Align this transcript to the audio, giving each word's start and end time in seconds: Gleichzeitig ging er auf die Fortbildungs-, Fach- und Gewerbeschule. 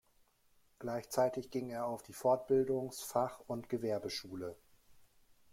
Gleichzeitig 0.79 1.51
ging 1.51 1.69
er 1.69 1.85
auf 1.85 2.01
die 2.01 2.15
Fortbildungs-, 2.15 3.03
Fach- 3.05 3.43
und 3.45 3.69
Gewerbeschule. 3.69 4.55